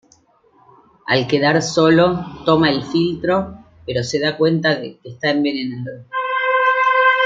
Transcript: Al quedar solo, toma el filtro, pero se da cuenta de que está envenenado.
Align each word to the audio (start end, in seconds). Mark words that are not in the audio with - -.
Al 1.05 1.27
quedar 1.27 1.61
solo, 1.61 2.25
toma 2.43 2.71
el 2.71 2.81
filtro, 2.83 3.63
pero 3.85 4.03
se 4.03 4.17
da 4.17 4.35
cuenta 4.35 4.73
de 4.73 4.97
que 4.97 5.09
está 5.09 5.29
envenenado. 5.29 6.05